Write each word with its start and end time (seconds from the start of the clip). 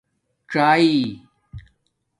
ژائئ 0.51 0.93